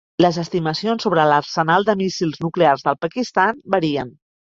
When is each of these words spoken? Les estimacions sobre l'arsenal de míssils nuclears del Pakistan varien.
Les 0.25 0.37
estimacions 0.43 1.03
sobre 1.07 1.25
l'arsenal 1.31 1.85
de 1.89 1.95
míssils 1.99 2.39
nuclears 2.45 2.87
del 2.89 2.97
Pakistan 3.05 3.61
varien. 3.77 4.11